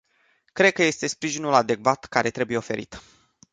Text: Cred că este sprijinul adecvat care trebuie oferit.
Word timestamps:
Cred 0.51 0.73
că 0.73 0.83
este 0.83 1.07
sprijinul 1.07 1.53
adecvat 1.53 2.05
care 2.05 2.29
trebuie 2.29 2.57
oferit. 2.57 3.01